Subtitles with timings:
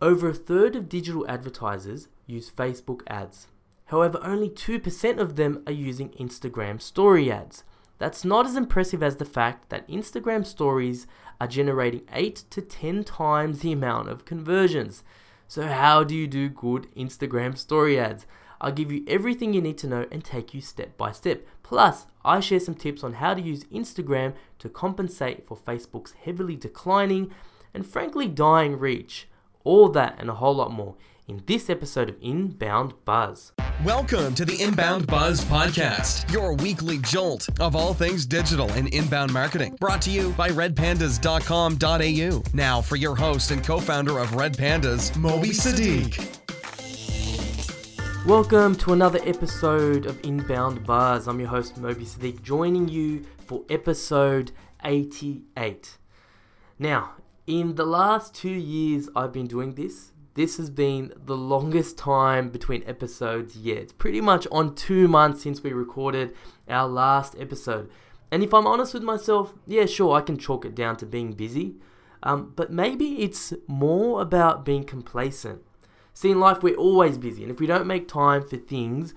[0.00, 3.48] Over a third of digital advertisers use Facebook ads.
[3.86, 7.64] However, only 2% of them are using Instagram story ads.
[7.98, 11.08] That's not as impressive as the fact that Instagram stories
[11.40, 15.02] are generating 8 to 10 times the amount of conversions.
[15.48, 18.24] So, how do you do good Instagram story ads?
[18.60, 21.44] I'll give you everything you need to know and take you step by step.
[21.64, 26.54] Plus, I share some tips on how to use Instagram to compensate for Facebook's heavily
[26.54, 27.32] declining
[27.74, 29.26] and frankly dying reach.
[29.68, 30.94] All that and a whole lot more
[31.26, 33.52] in this episode of Inbound Buzz.
[33.84, 39.30] Welcome to the Inbound Buzz Podcast, your weekly jolt of all things digital and inbound
[39.30, 39.76] marketing.
[39.78, 42.42] Brought to you by redpandas.com.au.
[42.54, 46.16] Now, for your host and co founder of Red Pandas, Moby Siddique.
[48.26, 51.28] Welcome to another episode of Inbound Buzz.
[51.28, 54.50] I'm your host, Moby Siddique, joining you for episode
[54.82, 55.98] 88.
[56.78, 57.17] Now,
[57.48, 62.50] in the last two years I've been doing this, this has been the longest time
[62.50, 63.78] between episodes yet.
[63.78, 66.36] It's pretty much on two months since we recorded
[66.68, 67.90] our last episode.
[68.30, 71.32] And if I'm honest with myself, yeah, sure, I can chalk it down to being
[71.32, 71.76] busy.
[72.22, 75.62] Um, but maybe it's more about being complacent.
[76.12, 77.42] See, in life, we're always busy.
[77.42, 79.14] And if we don't make time for things,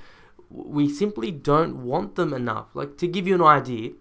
[0.49, 2.67] we simply don't want them enough.
[2.73, 3.91] Like, to give you an idea,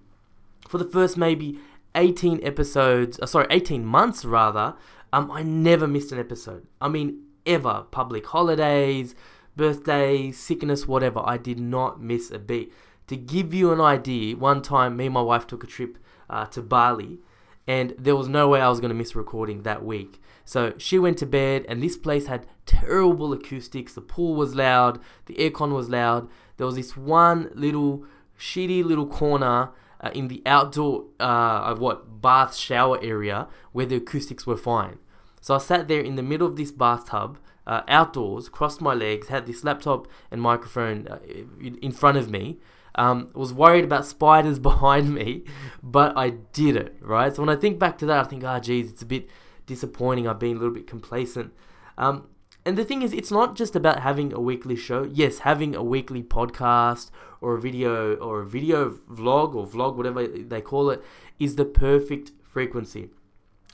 [0.68, 1.58] for the first maybe
[1.94, 4.74] 18 episodes, uh, sorry, 18 months rather,
[5.12, 6.66] um, I never missed an episode.
[6.80, 7.86] I mean, ever.
[7.90, 9.14] Public holidays,
[9.56, 11.20] birthdays, sickness, whatever.
[11.24, 12.72] I did not miss a beat.
[13.08, 16.46] To give you an idea, one time me and my wife took a trip uh,
[16.46, 17.18] to Bali,
[17.66, 20.20] and there was no way I was going to miss recording that week.
[20.44, 23.94] So she went to bed, and this place had terrible acoustics.
[23.94, 26.28] The pool was loud, the aircon was loud.
[26.56, 28.04] There was this one little
[28.38, 29.70] shitty little corner
[30.00, 34.98] uh, in the outdoor uh, what bath shower area where the acoustics were fine.
[35.40, 39.28] So I sat there in the middle of this bathtub, uh, outdoors, crossed my legs,
[39.28, 41.18] had this laptop and microphone uh,
[41.60, 42.58] in front of me.
[42.96, 45.44] Um, was worried about spiders behind me,
[45.82, 47.34] but I did it, right?
[47.34, 49.28] So when I think back to that, I think, ah, oh, geez, it's a bit
[49.64, 50.26] disappointing.
[50.26, 51.52] I've been a little bit complacent.
[51.96, 52.26] Um,
[52.64, 55.08] and the thing is, it's not just about having a weekly show.
[55.10, 57.10] Yes, having a weekly podcast
[57.40, 61.02] or a video or a video vlog or vlog, whatever they call it,
[61.38, 63.10] is the perfect frequency.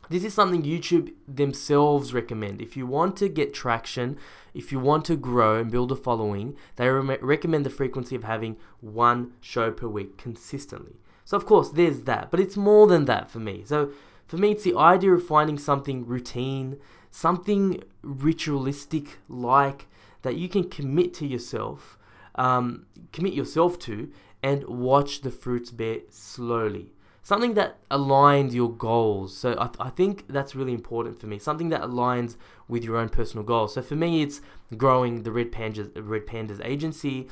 [0.09, 2.63] This is something YouTube themselves recommend.
[2.63, 4.19] If you want to get traction,
[4.55, 8.23] if you want to grow and build a following, they re- recommend the frequency of
[8.23, 10.95] having one show per week consistently.
[11.25, 13.65] So, of course, there's that, but it's more than that for me.
[13.65, 13.91] So,
[14.29, 16.79] for me, it's the idea of finding something routine,
[17.17, 19.87] something ritualistic like
[20.21, 21.99] that you can commit to yourself,
[22.35, 24.13] um, commit yourself to,
[24.43, 26.93] and watch the fruits bear slowly.
[27.23, 29.35] Something that aligns your goals.
[29.35, 31.39] So I, th- I think that's really important for me.
[31.39, 32.37] Something that aligns
[32.69, 33.73] with your own personal goals.
[33.75, 34.43] So for me, it's
[34.77, 37.29] growing the Red Pandas, Red Pandas agency,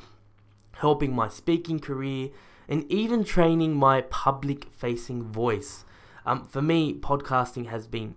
[0.77, 2.29] helping my speaking career,
[2.67, 5.85] and even training my public facing voice.
[6.25, 8.15] Um, for me, podcasting has been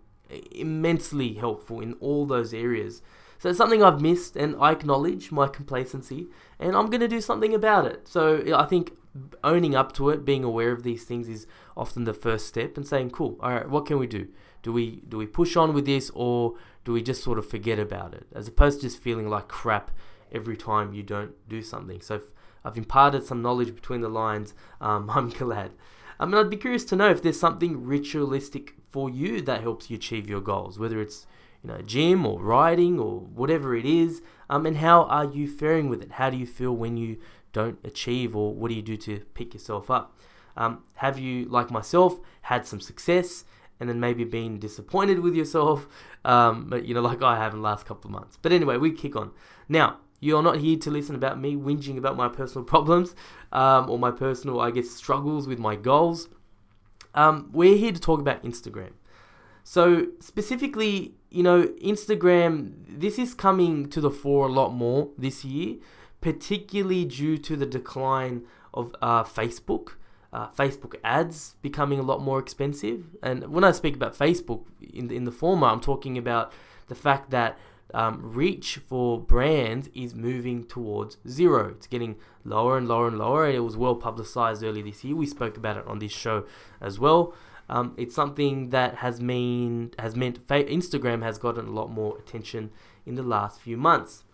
[0.53, 3.03] immensely helpful in all those areas.
[3.39, 6.27] So it's something I've missed, and I acknowledge my complacency,
[6.59, 8.09] and I'm going to do something about it.
[8.09, 8.93] So I think
[9.45, 11.47] owning up to it, being aware of these things, is
[11.77, 14.29] often the first step, and saying, "Cool, all right, what can we do?
[14.63, 17.79] Do we do we push on with this, or do we just sort of forget
[17.79, 19.93] about it, as opposed to just feeling like crap
[20.33, 22.21] every time you don't do something?" So
[22.65, 24.55] I've imparted some knowledge between the lines.
[24.81, 25.73] Um, I'm glad.
[26.21, 29.91] I mean, I'd be curious to know if there's something ritualistic for you that helps
[29.91, 31.27] you achieve your goals, whether it's
[31.63, 34.23] you know gym or riding or whatever it is.
[34.51, 36.13] Um, and how are you faring with it?
[36.13, 37.19] How do you feel when you
[37.53, 40.17] don't achieve, or what do you do to pick yourself up?
[40.57, 43.45] Um, have you, like myself, had some success
[43.81, 45.87] and then maybe been disappointed with yourself?
[46.25, 48.37] Um, but you know, like I have in the last couple of months.
[48.43, 49.31] But anyway, we kick on
[49.67, 49.99] now.
[50.21, 53.15] You're not here to listen about me whinging about my personal problems
[53.53, 56.29] um, or my personal, I guess, struggles with my goals.
[57.19, 58.93] Um, we're here to talk about Instagram.
[59.65, 65.45] So, specifically, you know, Instagram, this is coming to the fore a lot more this
[65.45, 65.79] year,
[66.21, 69.95] particularly due to the decline of uh, Facebook.
[70.33, 73.17] Uh, Facebook ads becoming a lot more expensive.
[73.21, 76.53] And when I speak about Facebook in the, in the former, I'm talking about
[76.87, 77.59] the fact that
[77.95, 81.71] um, reach for brands is moving towards zero.
[81.77, 83.47] It's getting lower and lower and lower.
[83.47, 85.17] And it was well publicized earlier this year.
[85.17, 86.45] We spoke about it on this show
[86.81, 87.35] as well.
[87.71, 92.17] Um, it's something that has mean has meant fa- Instagram has gotten a lot more
[92.19, 92.71] attention
[93.05, 94.25] in the last few months.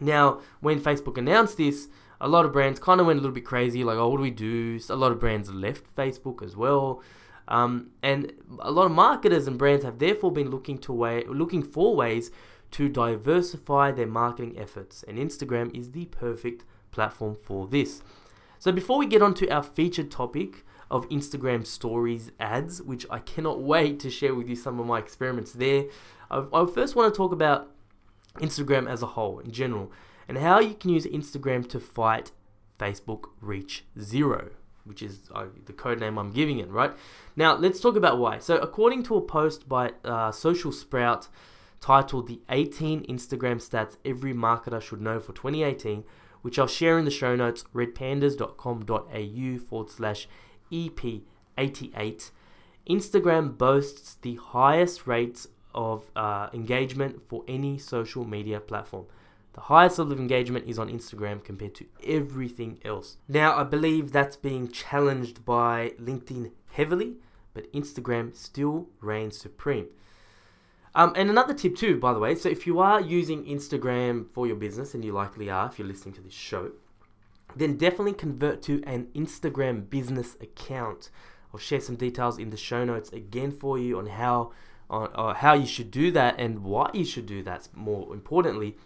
[0.00, 1.88] Now, when Facebook announced this,
[2.20, 4.22] a lot of brands kind of went a little bit crazy, like, "Oh, what do
[4.22, 7.02] we do?" A lot of brands left Facebook as well.
[7.46, 11.62] Um, and a lot of marketers and brands have therefore been looking to way, looking
[11.62, 12.30] for ways
[12.74, 18.02] to diversify their marketing efforts, and Instagram is the perfect platform for this.
[18.58, 23.20] So before we get on to our featured topic of Instagram stories ads, which I
[23.20, 25.84] cannot wait to share with you some of my experiments there,
[26.28, 27.70] I, first want to talk about
[28.38, 29.92] Instagram as a whole in general
[30.26, 32.32] and how you can use Instagram to fight
[32.80, 34.50] Facebook Reach Zero,
[34.82, 36.92] which is uh, the code name I'm giving it, right?
[37.36, 38.40] Now, let's talk about why.
[38.40, 41.28] So, according to a post by uh, Social Sprout
[41.84, 46.02] titled The 18 Instagram Stats Every Marketer Should Know for 2018,
[46.40, 50.26] which I'll share in the show notes, redpandas.com.au forward slash
[50.72, 52.30] EP88,
[52.88, 59.04] Instagram boasts the highest rates of uh, engagement for any social media platform.
[59.52, 63.18] The highest level of engagement is on Instagram compared to everything else.
[63.28, 67.16] Now, I believe that's being challenged by LinkedIn heavily,
[67.52, 69.88] but Instagram still reigns supreme.
[70.94, 74.46] Um, and another tip, too, by the way so if you are using Instagram for
[74.46, 76.72] your business, and you likely are if you're listening to this show,
[77.56, 81.10] then definitely convert to an Instagram business account.
[81.52, 84.52] I'll share some details in the show notes again for you on how
[84.90, 88.76] on uh, how you should do that and why you should do that more importantly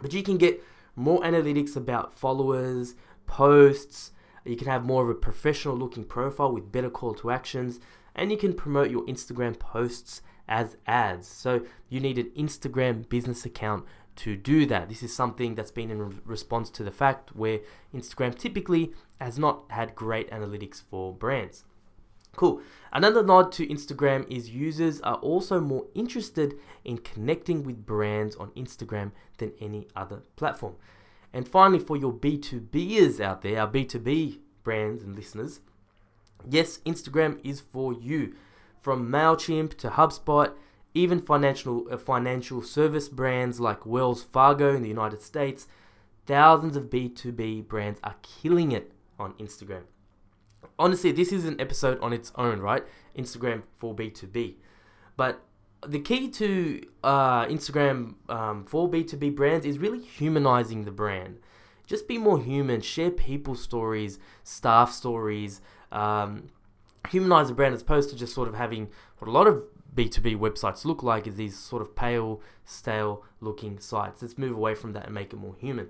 [0.00, 0.62] but you can get
[0.96, 2.94] more analytics about followers,
[3.26, 4.12] posts.
[4.44, 7.80] You can have more of a professional looking profile with better call to actions.
[8.14, 11.26] And you can promote your Instagram posts as ads.
[11.26, 13.84] So you need an Instagram business account
[14.16, 14.88] to do that.
[14.88, 17.60] This is something that's been in response to the fact where
[17.94, 21.64] Instagram typically has not had great analytics for brands.
[22.36, 22.60] Cool.
[22.92, 26.54] Another nod to Instagram is users are also more interested
[26.84, 30.74] in connecting with brands on Instagram than any other platform.
[31.32, 35.60] And finally, for your B2Bers out there, our B2B brands and listeners,
[36.48, 38.34] yes, Instagram is for you.
[38.84, 40.52] From MailChimp to HubSpot,
[40.92, 45.66] even financial uh, financial service brands like Wells Fargo in the United States,
[46.26, 49.84] thousands of B2B brands are killing it on Instagram
[50.78, 52.84] honestly, this is an episode on its own, right?
[53.16, 54.54] Instagram for B2B.
[55.16, 55.42] But
[55.86, 61.38] the key to uh, Instagram um, for B2B brands is really humanizing the brand.
[61.86, 65.60] Just be more human, share people stories, staff stories,
[65.92, 66.48] um,
[67.10, 69.62] humanize the brand as opposed to just sort of having what a lot of
[69.94, 74.22] B2B websites look like is these sort of pale, stale looking sites.
[74.22, 75.88] Let's move away from that and make it more human.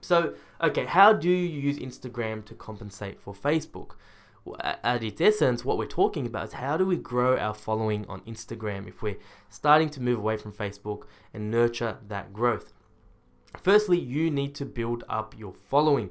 [0.00, 3.92] So, okay, how do you use Instagram to compensate for Facebook?
[4.62, 8.20] At its essence, what we're talking about is how do we grow our following on
[8.20, 9.18] Instagram if we're
[9.50, 11.02] starting to move away from Facebook
[11.34, 12.72] and nurture that growth?
[13.60, 16.10] Firstly, you need to build up your following.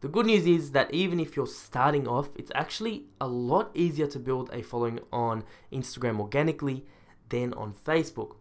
[0.00, 4.06] The good news is that even if you're starting off, it's actually a lot easier
[4.06, 5.42] to build a following on
[5.72, 6.84] Instagram organically
[7.30, 8.36] than on Facebook.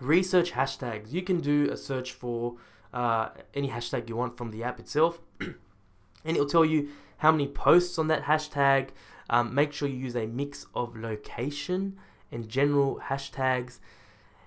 [0.00, 1.12] Research hashtags.
[1.12, 2.58] You can do a search for
[2.94, 5.20] uh, any hashtag you want from the app itself.
[5.40, 5.56] and
[6.24, 8.90] it'll tell you how many posts on that hashtag.
[9.28, 11.98] Um, make sure you use a mix of location
[12.30, 13.80] and general hashtags.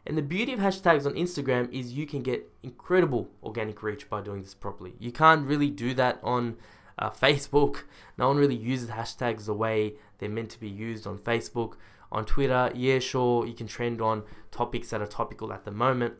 [0.05, 4.21] And the beauty of hashtags on Instagram is you can get incredible organic reach by
[4.21, 4.93] doing this properly.
[4.97, 6.55] You can't really do that on
[6.97, 7.83] uh, Facebook.
[8.17, 11.73] No one really uses hashtags the way they're meant to be used on Facebook.
[12.13, 16.13] On Twitter, yeah, sure, you can trend on topics that are topical at the moment.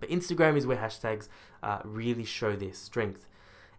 [0.00, 1.28] But Instagram is where hashtags
[1.62, 3.26] uh, really show their strength.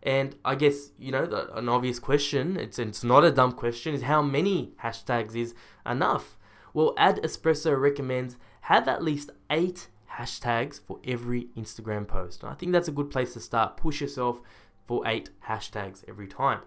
[0.04, 3.94] And I guess, you know, the, an obvious question, it's, it's not a dumb question,
[3.94, 6.38] is how many hashtags is enough?
[6.74, 12.44] Well, Ad Espresso recommends have at least eight hashtags for every Instagram post.
[12.44, 13.78] And I think that's a good place to start.
[13.78, 14.42] Push yourself
[14.86, 16.60] for eight hashtags every time.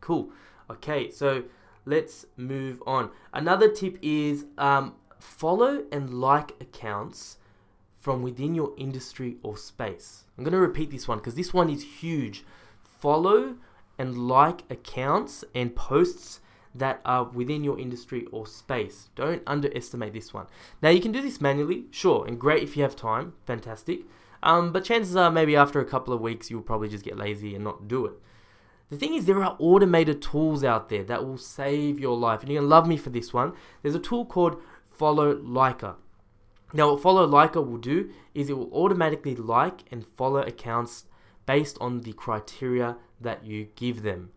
[0.00, 0.30] Cool.
[0.70, 1.44] Okay, so
[1.84, 3.10] let's move on.
[3.32, 7.38] Another tip is um, follow and like accounts
[7.98, 10.24] from within your industry or space.
[10.36, 12.44] I'm going to repeat this one because this one is huge.
[12.82, 13.56] Follow
[13.98, 16.40] and like accounts and posts
[16.74, 19.08] that are within your industry or space.
[19.14, 20.46] Don't underestimate this one.
[20.82, 24.00] Now, you can do this manually, sure, and great if you have time, fantastic.
[24.42, 27.54] Um, but chances are maybe after a couple of weeks, you'll probably just get lazy
[27.54, 28.12] and not do it.
[28.90, 32.50] The thing is, there are automated tools out there that will save your life, and
[32.50, 33.52] you're gonna love me for this one.
[33.82, 35.96] There's a tool called Follow Liker.
[36.74, 41.04] Now, what Follow Liker will do is it will automatically like and follow accounts
[41.46, 44.30] based on the criteria that you give them.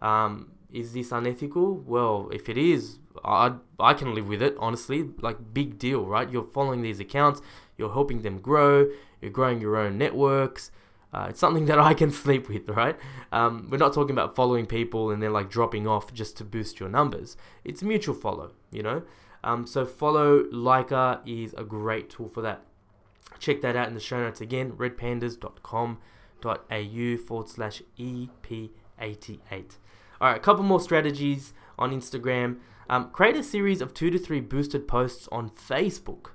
[0.00, 1.76] Um, is this unethical?
[1.76, 5.08] Well, if it is, I, I can live with it, honestly.
[5.20, 6.30] Like, big deal, right?
[6.30, 7.42] You're following these accounts,
[7.76, 8.88] you're helping them grow,
[9.20, 10.70] you're growing your own networks.
[11.12, 12.96] Uh, it's something that I can sleep with, right?
[13.30, 16.80] Um, we're not talking about following people and then like dropping off just to boost
[16.80, 17.36] your numbers.
[17.64, 19.02] It's mutual follow, you know.
[19.44, 22.62] Um, so follow Liker is a great tool for that.
[23.38, 29.76] Check that out in the show notes again, redpandas.com.au forward slash EP88.
[30.22, 32.58] All right, a couple more strategies on Instagram.
[32.88, 36.30] Um, create a series of two to three boosted posts on Facebook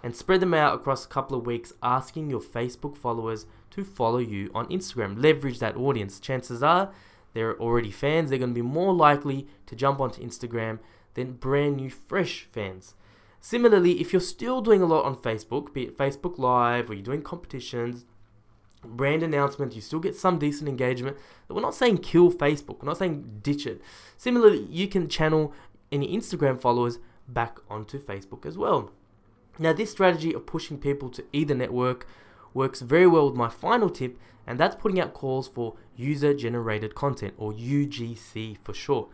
[0.00, 4.18] and spread them out across a couple of weeks, asking your Facebook followers to follow
[4.18, 5.20] you on Instagram.
[5.20, 6.20] Leverage that audience.
[6.20, 6.92] Chances are
[7.34, 10.78] they're already fans, they're going to be more likely to jump onto Instagram
[11.14, 12.94] than brand new, fresh fans.
[13.40, 17.02] Similarly, if you're still doing a lot on Facebook, be it Facebook Live or you're
[17.02, 18.04] doing competitions,
[18.84, 21.16] brand announcements, you still get some decent engagement.
[21.48, 23.80] We're not saying kill Facebook, we're not saying ditch it.
[24.16, 25.52] Similarly, you can channel
[25.90, 26.98] any Instagram followers
[27.28, 28.90] back onto Facebook as well.
[29.58, 32.06] Now, this strategy of pushing people to either network
[32.54, 36.94] works very well with my final tip, and that's putting out calls for user generated
[36.94, 39.10] content or UGC for short.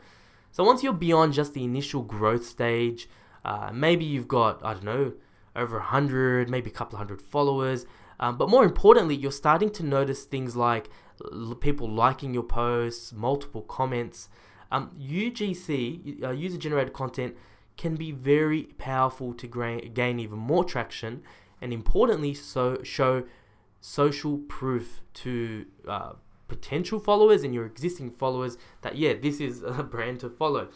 [0.53, 3.09] So, once you're beyond just the initial growth stage,
[3.45, 5.13] uh, maybe you've got, I don't know,
[5.57, 7.85] over 100, maybe a couple hundred followers,
[8.21, 10.89] um, but more importantly, you're starting to notice things like
[11.33, 14.29] l- people liking your posts, multiple comments.
[14.71, 17.37] Um, UGC, uh, user generated content,
[17.77, 21.23] can be very powerful to gra- gain even more traction
[21.61, 23.25] and importantly, so show
[23.81, 26.13] social proof to uh,
[26.47, 30.69] potential followers and your existing followers that yeah, this is a brand to follow.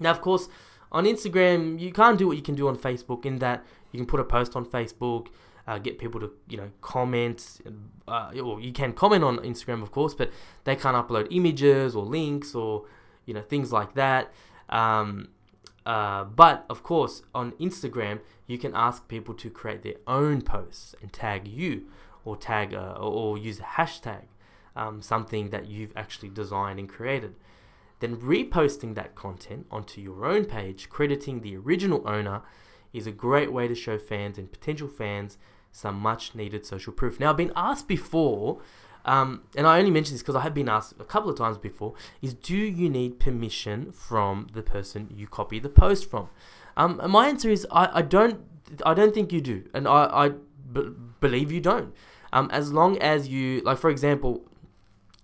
[0.00, 0.48] Now, of course,
[0.90, 4.06] on Instagram, you can't do what you can do on Facebook in that you can
[4.06, 5.28] put a post on Facebook,
[5.68, 7.60] uh, get people to you know comment.
[8.08, 10.30] Uh, or you can comment on Instagram, of course, but
[10.64, 12.86] they can't upload images or links or
[13.26, 14.32] you know things like that.
[14.70, 15.28] Um,
[15.84, 20.94] uh, but of course, on Instagram, you can ask people to create their own posts
[21.02, 21.86] and tag you,
[22.24, 24.24] or tag uh, or, use a hashtag,
[24.74, 27.34] um, something that you've actually designed and created.
[28.00, 32.42] Then reposting that content onto your own page, crediting the original owner,
[32.92, 35.36] is a great way to show fans and potential fans
[35.78, 37.18] some much needed social proof.
[37.18, 38.60] Now, I've been asked before
[39.08, 41.56] um, and I only mention this because I have been asked a couple of times
[41.56, 46.28] before, is do you need permission from the person you copy the post from?
[46.76, 48.40] Um, my answer is I, I don't
[48.84, 51.94] I don't think you do, and I, I b- believe you don't.
[52.34, 54.44] Um, as long as you like, for example,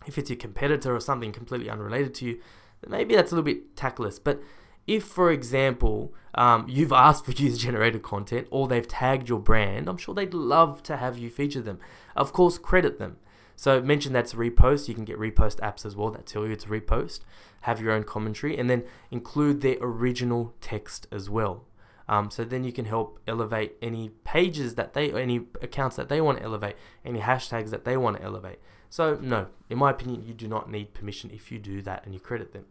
[0.06, 2.40] if it's your competitor or something completely unrelated to you,
[2.88, 4.18] maybe that's a little bit tactless.
[4.18, 4.40] But
[4.86, 9.88] if, for example, um, you've asked for user generated content or they've tagged your brand,
[9.88, 11.78] I'm sure they'd love to have you feature them.
[12.16, 13.16] Of course, credit them.
[13.56, 14.88] So mention that's repost.
[14.88, 17.20] You can get repost apps as well that tell you it's repost.
[17.62, 21.64] Have your own commentary and then include their original text as well.
[22.06, 26.20] Um, so then you can help elevate any pages that they, any accounts that they
[26.20, 28.58] want to elevate, any hashtags that they want to elevate.
[28.90, 32.12] So no, in my opinion, you do not need permission if you do that and
[32.12, 32.66] you credit them.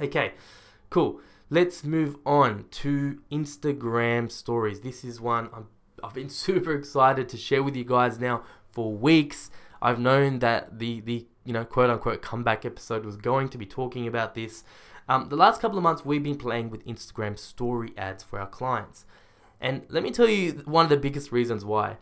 [0.00, 0.32] Okay,
[0.92, 1.20] cool.
[1.48, 4.80] Let's move on to Instagram stories.
[4.80, 5.60] This is one i
[6.04, 9.50] I've been super excited to share with you guys now for weeks.
[9.80, 13.64] I've known that the the you know quote unquote comeback episode was going to be
[13.64, 14.64] talking about this.
[15.08, 18.46] Um, the last couple of months we've been playing with Instagram story ads for our
[18.46, 19.06] clients,
[19.62, 21.96] and let me tell you one of the biggest reasons why.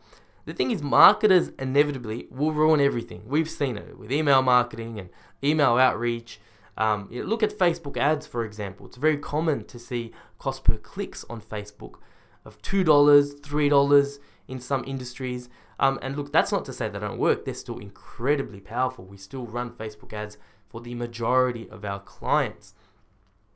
[0.47, 3.23] The thing is, marketers inevitably will ruin everything.
[3.27, 5.11] We've seen it with email marketing and
[5.45, 6.41] email outreach.
[6.81, 8.87] Um, look at Facebook ads, for example.
[8.87, 11.97] It's very common to see cost per clicks on Facebook
[12.43, 14.19] of $2, $3
[14.49, 15.51] in some industries.
[15.79, 17.45] Um, and look, that's not to say they don't work.
[17.45, 19.05] They're still incredibly powerful.
[19.05, 20.39] We still run Facebook ads
[20.71, 22.73] for the majority of our clients.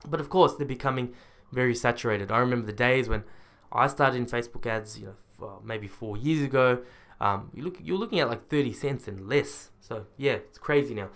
[0.06, 1.14] But of course, they're becoming
[1.50, 2.30] very saturated.
[2.30, 3.24] I remember the days when
[3.72, 6.82] I started in Facebook ads, you know, well, maybe four years ago.
[7.22, 9.70] Um, you look, you're looking at like 30 cents and less.
[9.80, 11.08] So yeah, it's crazy now.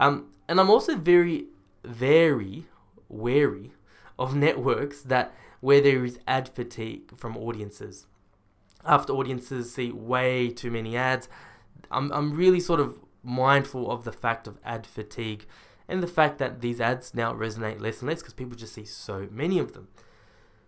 [0.00, 1.46] Um, and I'm also very,
[1.84, 2.66] very
[3.08, 3.72] wary
[4.18, 8.06] of networks that where there is ad fatigue from audiences
[8.84, 11.28] after audiences see way too many ads.
[11.90, 15.46] I'm, I'm really sort of mindful of the fact of ad fatigue
[15.88, 18.84] and the fact that these ads now resonate less and less because people just see
[18.84, 19.88] so many of them.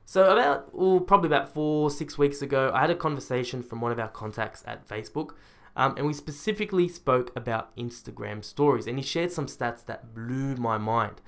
[0.04, 3.92] So about, oh, probably about four, six weeks ago, I had a conversation from one
[3.92, 5.30] of our contacts at Facebook,
[5.76, 10.57] um, and we specifically spoke about Instagram stories, and he shared some stats that blew
[10.57, 11.21] my mind.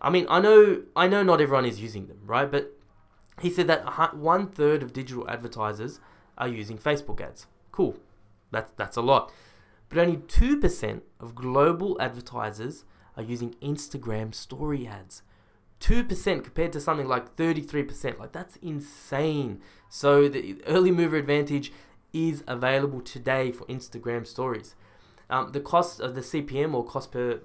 [0.00, 2.50] I mean, I know, I know, not everyone is using them, right?
[2.50, 2.72] But
[3.40, 6.00] he said that one third of digital advertisers
[6.38, 7.46] are using Facebook ads.
[7.72, 7.96] Cool,
[8.50, 9.32] that's that's a lot.
[9.88, 12.84] But only two percent of global advertisers
[13.16, 15.22] are using Instagram story ads.
[15.80, 18.18] 2% compared to something like 33%.
[18.18, 19.60] Like, that's insane.
[19.88, 21.72] So, the early mover advantage
[22.14, 24.74] is available today for Instagram stories.
[25.28, 27.40] Um, the cost of the CPM or cost per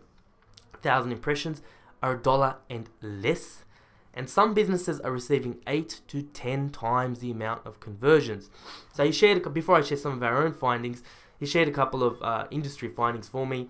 [0.81, 1.61] thousand impressions
[2.01, 3.65] are a dollar and less,
[4.13, 8.49] and some businesses are receiving eight to ten times the amount of conversions.
[8.93, 11.03] So he shared before I share some of our own findings.
[11.39, 13.69] He shared a couple of uh, industry findings for me.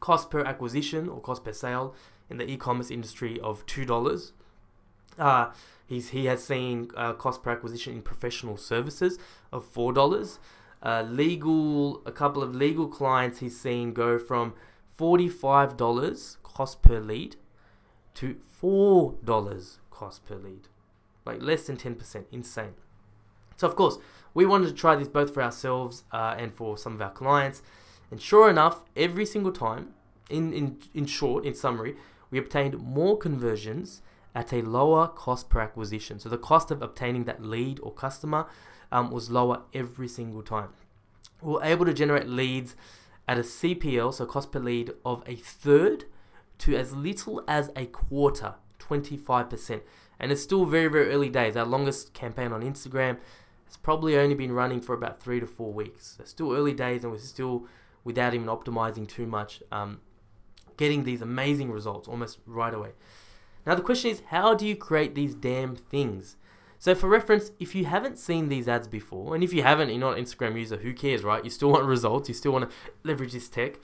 [0.00, 1.94] Cost per acquisition or cost per sale
[2.30, 4.32] in the e-commerce industry of two dollars.
[5.18, 5.50] Uh,
[5.86, 9.18] he's he has seen uh, cost per acquisition in professional services
[9.52, 10.38] of four dollars.
[10.82, 14.54] Uh, legal, a couple of legal clients he's seen go from
[14.94, 17.36] forty-five dollars cost per lead
[18.14, 20.68] to four dollars cost per lead,
[21.24, 22.26] like less than ten percent.
[22.30, 22.74] Insane.
[23.56, 23.98] So of course,
[24.34, 27.62] we wanted to try this both for ourselves uh, and for some of our clients.
[28.10, 29.94] And sure enough, every single time,
[30.30, 31.96] in, in, in short, in summary,
[32.30, 34.02] we obtained more conversions
[34.36, 36.20] at a lower cost per acquisition.
[36.20, 38.46] So the cost of obtaining that lead or customer
[38.92, 40.68] um, was lower every single time.
[41.40, 42.76] We were able to generate leads
[43.26, 46.04] at a CPL, so cost per lead, of a third
[46.58, 49.80] to as little as a quarter, 25%.
[50.20, 51.56] And it's still very, very early days.
[51.56, 53.16] Our longest campaign on Instagram
[53.64, 56.16] has probably only been running for about three to four weeks.
[56.18, 57.66] So still early days, and we're still,
[58.04, 60.00] without even optimizing too much, um,
[60.76, 62.90] getting these amazing results almost right away.
[63.66, 66.36] Now, the question is, how do you create these damn things?
[66.78, 69.98] So, for reference, if you haven't seen these ads before, and if you haven't, you're
[69.98, 71.42] not an Instagram user, who cares, right?
[71.42, 73.80] You still want results, you still want to leverage this tech.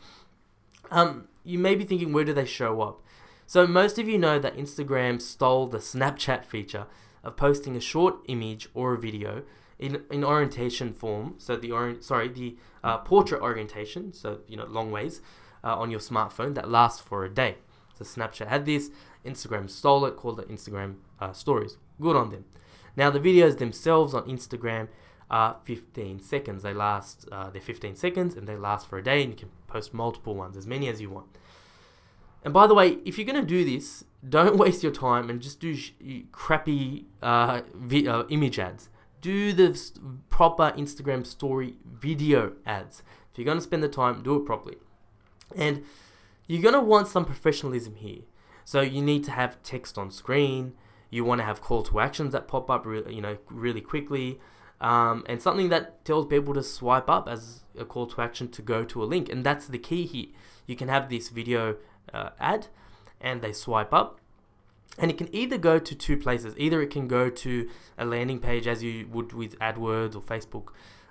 [0.91, 3.03] Um, you may be thinking, where do they show up?
[3.47, 6.87] So, most of you know that Instagram stole the Snapchat feature
[7.25, 9.43] of posting a short image or a video
[9.79, 11.35] in, in orientation form.
[11.39, 15.23] So, the sorry, the uh, portrait orientation, so you know, long ways
[15.65, 17.57] uh, on your smartphone that lasts for a day.
[17.99, 18.91] So, Snapchat had this.
[19.25, 21.79] Instagram stole it, called it Instagram uh, Stories.
[22.01, 22.45] Good on them.
[22.97, 24.89] Now, the videos themselves on Instagram
[25.31, 26.63] are 15 seconds.
[26.63, 29.51] They last, uh, they're 15 seconds and they last for a day, and you can
[29.67, 31.27] post multiple ones, as many as you want.
[32.45, 35.61] And by the way, if you're to do this, don't waste your time and just
[35.61, 35.93] do sh-
[36.33, 38.91] crappy uh, vi- uh, image ads.
[39.21, 39.79] Do the
[40.29, 43.03] proper Instagram story video ads.
[43.31, 44.77] If you're to spend the time, do it properly.
[45.55, 45.85] And
[46.53, 48.21] you're going to want some professionalism here.
[48.67, 50.75] So you need to have text on screen.
[51.09, 54.39] You want to have call to actions that pop up, re- you know, really quickly,
[54.79, 58.61] um, and something that tells people to swipe up as a call to action to
[58.61, 59.31] go to a link.
[59.31, 60.27] And that's the key here.
[60.67, 61.77] You can have this video
[62.13, 62.67] uh, ad,
[63.19, 64.21] and they swipe up,
[64.99, 66.55] and it can either go to two places.
[66.59, 70.69] Either it can go to a landing page as you would with AdWords or Facebook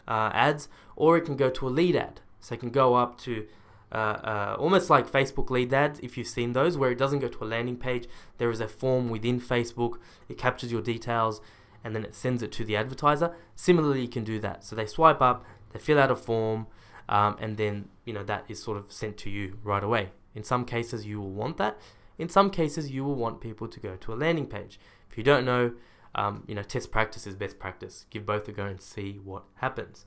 [0.08, 2.22] uh, ads, or it can go to a lead ad.
[2.42, 3.48] So it can go up to
[3.92, 7.28] uh, uh, almost like Facebook lead ads, if you've seen those, where it doesn't go
[7.28, 8.08] to a landing page.
[8.38, 9.98] There is a form within Facebook.
[10.30, 11.42] It captures your details
[11.84, 13.36] and then it sends it to the advertiser.
[13.56, 14.64] Similarly, you can do that.
[14.64, 16.68] So they swipe up, they fill out a form,
[17.10, 20.10] um, and then you know that is sort of sent to you right away.
[20.36, 21.78] In some cases, you will want that.
[22.18, 24.80] In some cases, you will want people to go to a landing page.
[25.10, 25.74] If you don't know,
[26.16, 28.06] um, you know, test practice is best practice.
[28.10, 30.06] Give both a go and see what happens.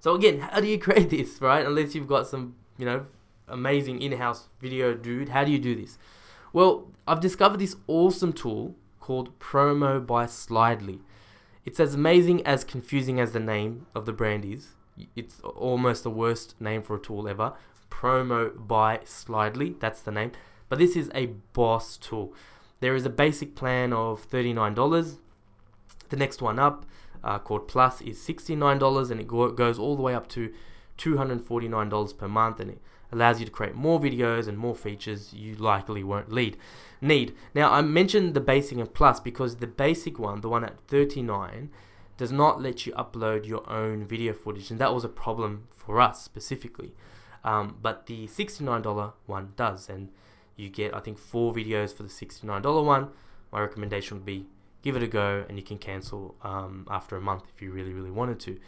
[0.00, 1.64] So again, how do you create this, right?
[1.64, 3.06] Unless you've got some, you know,
[3.50, 5.30] amazing in-house video dude.
[5.30, 5.98] How do you do this?
[6.52, 11.00] Well, I've discovered this awesome tool called Promo by Slidely.
[11.64, 14.68] It's as amazing as confusing as the name of the brand is.
[15.14, 17.52] It's almost the worst name for a tool ever.
[17.90, 20.32] Promo by Slidely, that's the name.
[20.68, 22.34] But this is a boss tool.
[22.80, 25.16] There is a basic plan of $39.
[26.08, 26.86] The next one up,
[27.22, 30.52] uh, called Plus, is $69 and it go- goes all the way up to
[31.00, 32.80] $249 per month and it
[33.12, 36.56] allows you to create more videos and more features you likely won't lead
[37.00, 37.34] need.
[37.54, 41.70] Now I mentioned the basic and plus because the basic one, the one at 39,
[42.16, 46.00] does not let you upload your own video footage and that was a problem for
[46.00, 46.92] us specifically.
[47.42, 50.10] Um, but the $69 one does and
[50.56, 53.08] you get I think four videos for the $69 one.
[53.50, 54.46] My recommendation would be
[54.82, 57.92] give it a go and you can cancel um, after a month if you really
[57.92, 58.58] really wanted to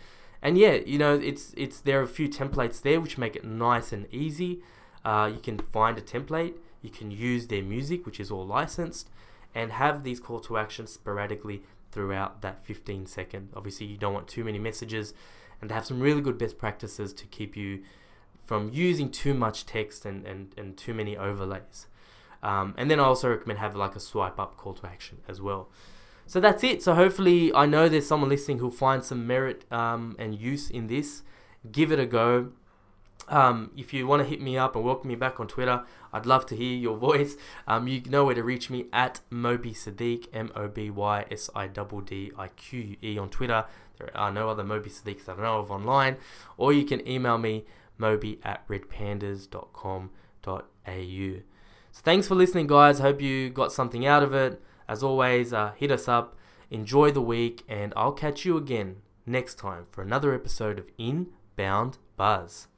[0.42, 3.44] and yeah, you know, it's it's there are a few templates there which make it
[3.44, 4.60] nice and easy.
[5.04, 9.08] Uh, you can find a template, you can use their music, which is all licensed,
[9.54, 13.50] and have these call to actions sporadically throughout that 15 second.
[13.54, 15.14] Obviously, you don't want too many messages,
[15.60, 17.82] and to have some really good best practices to keep you
[18.44, 21.86] from using too much text and, and, and too many overlays.
[22.42, 25.40] Um, and then I also recommend have like a swipe up call to action as
[25.40, 25.68] well.
[26.32, 26.82] So that's it.
[26.82, 30.86] So hopefully, I know there's someone listening who'll find some merit um, and use in
[30.86, 31.24] this.
[31.70, 32.52] Give it a go.
[33.28, 36.24] Um, if you want to hit me up and welcome me back on Twitter, I'd
[36.24, 37.36] love to hear your voice.
[37.68, 41.50] Um, you know where to reach me at Moby Siddique, M O B Y S
[41.54, 43.66] I D D I Q E on Twitter.
[43.98, 46.16] there are no other Moby Siddiques that I know of online,
[46.56, 47.66] or you can email me
[47.98, 50.08] moby at redpandas.com.au.
[50.86, 53.00] So thanks for listening, guys.
[53.00, 54.62] Hope you got something out of it.
[54.92, 56.36] As always, uh, hit us up,
[56.70, 61.96] enjoy the week, and I'll catch you again next time for another episode of Inbound
[62.18, 62.68] Buzz.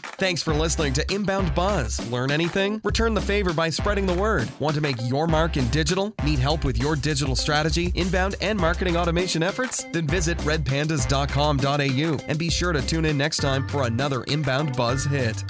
[0.00, 2.00] Thanks for listening to Inbound Buzz.
[2.10, 2.80] Learn anything?
[2.82, 4.48] Return the favor by spreading the word.
[4.58, 6.14] Want to make your mark in digital?
[6.24, 9.84] Need help with your digital strategy, inbound, and marketing automation efforts?
[9.92, 15.04] Then visit redpandas.com.au and be sure to tune in next time for another Inbound Buzz
[15.04, 15.44] hit.